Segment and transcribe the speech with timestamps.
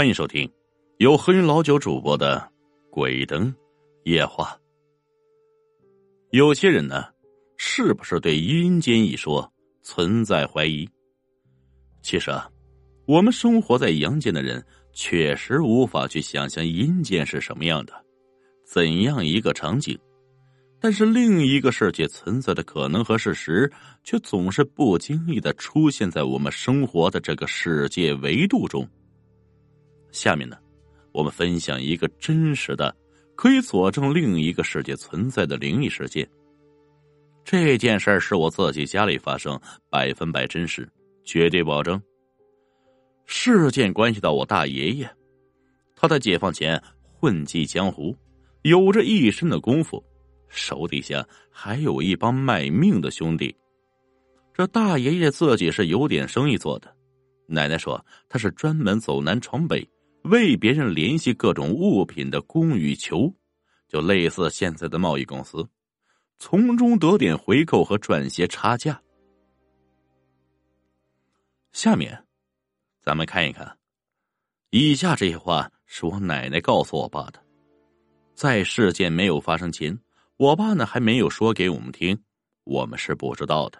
[0.00, 0.50] 欢迎收听
[0.96, 2.38] 由黑云老九主播的
[2.90, 3.54] 《鬼灯
[4.04, 4.46] 夜话》。
[6.30, 7.04] 有些人呢，
[7.58, 9.52] 是不是对阴间一说
[9.82, 10.88] 存在怀疑？
[12.00, 12.50] 其实啊，
[13.06, 14.64] 我们生活在阳间的人，
[14.94, 17.92] 确实无法去想象阴间是什么样的，
[18.64, 19.98] 怎样一个场景。
[20.80, 23.70] 但是另一个世界存在的可能和事实，
[24.02, 28.88] 却总是不经意的出现在我们生活的这个世界维度中。
[30.12, 30.56] 下面呢，
[31.12, 32.94] 我们分享一个真实的、
[33.34, 36.28] 可以佐证另一个世界存在的灵异事件。
[37.44, 40.88] 这件事是我自己家里发生，百分百真实，
[41.24, 42.00] 绝对保证。
[43.24, 45.10] 事件关系到我大爷爷，
[45.96, 46.80] 他在解放前
[47.18, 48.14] 混迹江湖，
[48.62, 50.04] 有着一身的功夫。
[50.48, 53.54] 手底下还有一帮卖命的兄弟。
[54.52, 56.92] 这大爷爷自己是有点生意做的，
[57.46, 59.88] 奶奶说他是专门走南闯北，
[60.22, 63.32] 为别人联系各种物品的供与求，
[63.88, 65.66] 就类似现在的贸易公司，
[66.38, 69.00] 从中得点回扣和赚些差价。
[71.72, 72.24] 下面，
[73.00, 73.78] 咱们看一看，
[74.70, 77.42] 以下这些话是我奶奶告诉我爸的，
[78.34, 79.98] 在事件没有发生前。
[80.36, 82.18] 我爸呢还没有说给我们听，
[82.64, 83.78] 我们是不知道的。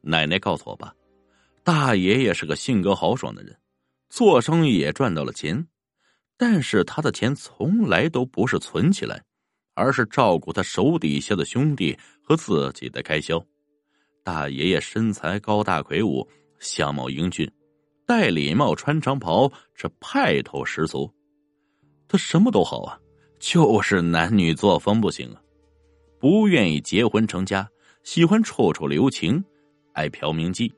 [0.00, 0.94] 奶奶告诉我爸，
[1.62, 3.56] 大爷爷是个性格豪爽的人，
[4.12, 5.66] 做生意也赚到了钱，
[6.36, 9.24] 但是他的钱从来都不是存起来，
[9.72, 13.42] 而是照顾他手底下的兄弟和自己的开销。
[14.22, 17.50] 大爷爷身材高大魁梧，相貌英俊，
[18.06, 21.10] 戴礼帽穿长袍，这派头十足。
[22.06, 22.98] 他什么都好啊。
[23.40, 25.40] 就是男女作风不行啊，
[26.20, 27.66] 不愿意结婚成家，
[28.04, 29.42] 喜欢处处留情，
[29.94, 30.70] 爱嫖名妓，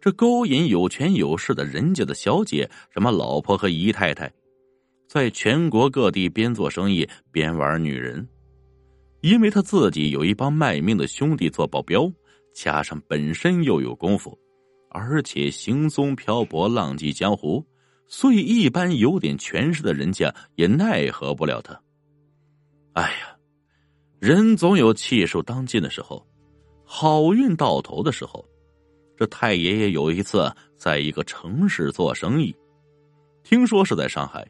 [0.00, 4.32] 这勾引有权有势的人家的小姐，什么老婆和姨太太，
[5.08, 8.26] 在全国各地边做生意边玩女人。
[9.20, 12.08] 因为他自己有一帮卖命的兄弟做保镖，
[12.54, 14.38] 加上本身又有功夫，
[14.90, 17.66] 而且行踪漂泊，浪迹江湖，
[18.06, 21.78] 所以一般有点权势的人家也奈何不了他。
[22.92, 23.36] 哎呀，
[24.20, 26.24] 人总有气数当尽的时候，
[26.84, 28.48] 好运到头的时候。
[29.18, 32.54] 这太爷爷有一次在一个城市做生意，
[33.42, 34.46] 听说是在上海，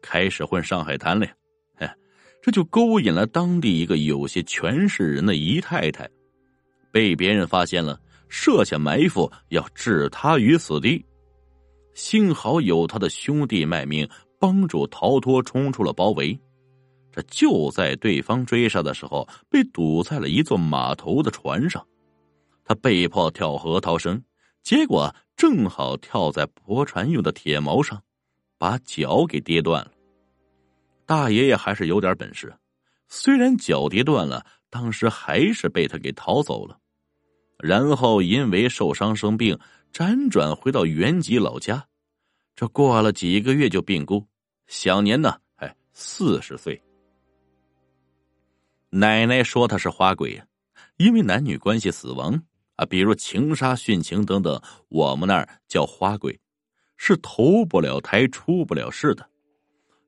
[0.00, 1.32] 开始混上海滩了呀。
[1.76, 1.96] 哎，
[2.40, 6.08] 这就勾引了当地一个有些权势人的姨太太，
[6.90, 8.00] 被别人发现了，
[8.30, 11.04] 设下埋伏要置他于死地。
[11.92, 14.08] 幸好有他的兄弟卖命
[14.40, 16.38] 帮助逃脱，冲出了包围。
[17.12, 21.86] 这就在对方追杀的时候，被堵在了一座码头的船上，
[22.66, 24.20] 他被迫跳河逃生，
[24.60, 28.02] 结果正好跳在泊船用的铁锚上，
[28.58, 29.92] 把脚给跌断了。
[31.06, 32.52] 大爷爷还是有点本事，
[33.06, 36.76] 虽然脚跌断了，当时还是被他给逃走了，
[37.58, 39.56] 然后因为受伤生病，
[39.92, 41.86] 辗转回到原籍老家，
[42.56, 44.26] 这过了几个月就病故，
[44.66, 46.82] 享年呢，哎，四十岁。
[48.90, 50.42] 奶奶说他是花鬼，
[50.96, 52.42] 因为男女关系死亡
[52.76, 56.38] 啊，比如情杀、殉情等等，我们那儿叫花鬼，
[56.96, 59.28] 是投不了胎、出不了世的。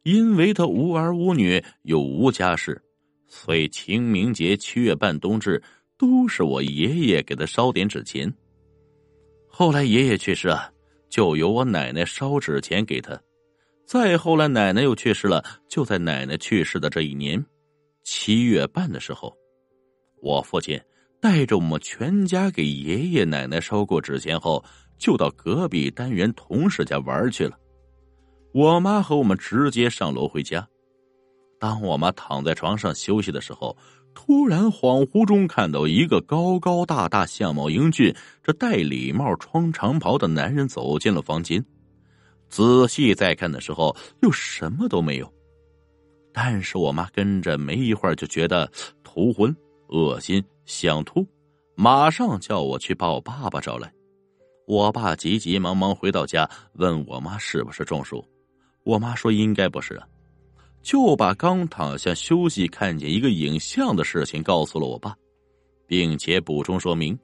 [0.05, 2.81] 因为他无儿无女又无家室，
[3.27, 5.63] 所以清明节、七月半、冬至
[5.99, 8.33] 都是我爷爷给他烧点纸钱。
[9.47, 10.71] 后来爷爷去世啊，
[11.11, 13.21] 就由我奶奶烧纸钱给他。
[13.87, 17.45] 再后来奶奶又去世了，就在奶奶去世的这一年。
[18.05, 19.37] 七月半的时候，
[20.23, 20.81] 我父亲
[21.21, 24.65] 带着我们全家给爷爷奶奶烧过纸钱后，
[24.99, 27.59] 就到隔壁单元同事家玩去了。
[28.53, 30.67] 我妈和我们直接上楼回家。
[31.61, 33.77] 当我妈躺在床上休息的时候，
[34.15, 41.65] 突然恍惚中看到一个高高大大、相貌英俊、这戴礼帽、穿长袍的男人走进了房间。
[42.49, 45.33] 仔细再看的时候，又什么都没有。
[46.33, 48.71] 但是我妈跟着没一会儿就觉得
[49.03, 49.55] 头昏、
[49.89, 51.27] 恶心、想吐，
[51.75, 53.93] 马上叫我去把我爸爸找来。
[54.67, 58.25] 我爸急急忙忙回到家，问我妈是不是中暑。
[58.85, 60.01] 我妈说应该不是，
[60.83, 65.17] 就把刚躺下休息、看见一个影像的事情告诉了我爸，
[65.87, 67.19] 并且补充说明，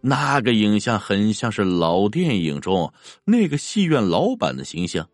[0.00, 2.92] 那个影像很像是老电影中
[3.24, 5.08] 那个戏院老板的形象。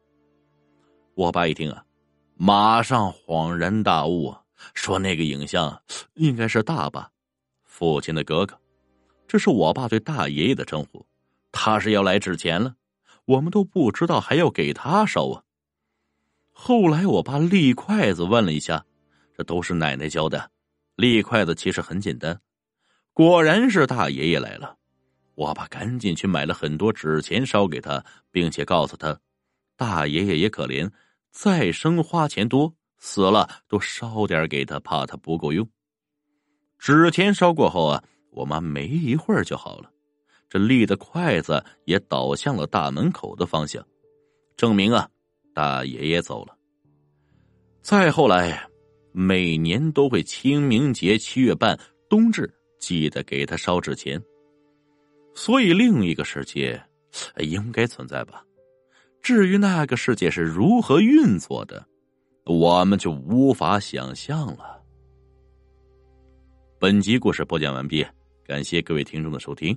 [1.14, 1.85] 我爸一听啊。
[2.43, 4.41] 马上恍然大悟啊，
[4.73, 5.79] 说那个影像
[6.15, 7.11] 应该是大爸，
[7.65, 8.59] 父亲的哥哥，
[9.27, 11.07] 这是我爸对大爷爷的称呼。
[11.53, 12.77] 他是要来纸钱了，
[13.25, 15.43] 我们都不知道还要给他烧啊，
[16.53, 18.85] 后来我爸立筷子问了一下，
[19.37, 20.51] 这都是奶奶教的。
[20.97, 22.41] 立筷子其实很简单，
[23.12, 24.77] 果然是大爷爷来了。
[25.35, 29.19] 我爸赶紧去买了很多纸钱烧给他，并且告诉他，
[29.75, 30.91] 大爷爷也可怜，
[31.31, 35.67] 再生花钱多，死了都烧点给他，怕他不够用。
[36.81, 39.91] 纸钱烧过后啊，我妈没一会儿就好了，
[40.49, 43.87] 这立的筷子也倒向了大门口的方向，
[44.56, 45.06] 证明啊，
[45.55, 46.56] 大爷爷走了。
[47.82, 48.67] 再后来，
[49.12, 51.79] 每年都会清明节七月半
[52.09, 54.19] 冬至，记得给他烧纸钱。
[55.35, 56.83] 所以另一个世界
[57.37, 58.43] 应该存在吧？
[59.21, 61.87] 至于那个世界是如何运作的，
[62.47, 64.80] 我们就无法想象了。
[66.81, 68.03] 本集故事播讲完毕，
[68.43, 69.77] 感谢各位听众的收听。